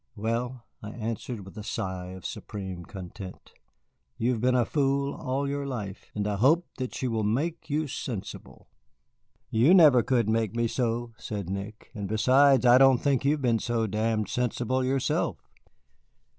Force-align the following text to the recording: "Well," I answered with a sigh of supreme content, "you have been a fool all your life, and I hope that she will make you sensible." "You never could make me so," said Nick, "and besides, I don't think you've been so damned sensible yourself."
"Well," 0.15 0.63
I 0.81 0.89
answered 0.93 1.45
with 1.45 1.55
a 1.59 1.63
sigh 1.63 2.07
of 2.13 2.25
supreme 2.25 2.85
content, 2.85 3.53
"you 4.17 4.31
have 4.31 4.41
been 4.41 4.55
a 4.55 4.65
fool 4.65 5.13
all 5.13 5.47
your 5.47 5.67
life, 5.67 6.09
and 6.15 6.27
I 6.27 6.37
hope 6.37 6.65
that 6.79 6.95
she 6.95 7.07
will 7.07 7.23
make 7.23 7.69
you 7.69 7.85
sensible." 7.87 8.67
"You 9.51 9.75
never 9.75 10.01
could 10.01 10.27
make 10.27 10.55
me 10.55 10.67
so," 10.67 11.13
said 11.17 11.51
Nick, 11.51 11.91
"and 11.93 12.07
besides, 12.07 12.65
I 12.65 12.79
don't 12.79 12.97
think 12.97 13.23
you've 13.23 13.43
been 13.43 13.59
so 13.59 13.85
damned 13.85 14.27
sensible 14.27 14.83
yourself." 14.83 15.37